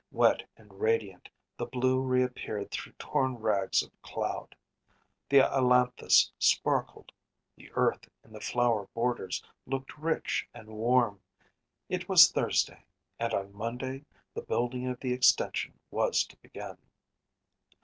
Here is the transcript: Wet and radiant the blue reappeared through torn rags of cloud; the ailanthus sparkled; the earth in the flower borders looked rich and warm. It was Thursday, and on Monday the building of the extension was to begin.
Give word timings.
Wet 0.11 0.41
and 0.57 0.79
radiant 0.81 1.29
the 1.57 1.67
blue 1.67 2.01
reappeared 2.01 2.71
through 2.71 2.93
torn 2.93 3.35
rags 3.35 3.83
of 3.83 3.91
cloud; 4.01 4.55
the 5.29 5.37
ailanthus 5.41 6.31
sparkled; 6.39 7.11
the 7.55 7.71
earth 7.73 8.09
in 8.23 8.33
the 8.33 8.41
flower 8.41 8.87
borders 8.95 9.43
looked 9.67 9.95
rich 9.99 10.49
and 10.55 10.69
warm. 10.69 11.21
It 11.87 12.09
was 12.09 12.31
Thursday, 12.31 12.83
and 13.19 13.31
on 13.31 13.53
Monday 13.53 14.03
the 14.33 14.41
building 14.41 14.87
of 14.87 14.99
the 14.99 15.13
extension 15.13 15.79
was 15.91 16.23
to 16.25 16.37
begin. 16.37 16.79